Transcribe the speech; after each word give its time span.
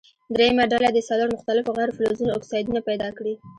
دریمه 0.35 0.65
ډله 0.71 0.89
دې 0.95 1.01
څلور 1.09 1.27
مختلفو 1.35 1.75
غیر 1.77 1.89
فلزونو 1.97 2.35
اکسایدونه 2.37 2.79
پیداکړي. 2.87 3.33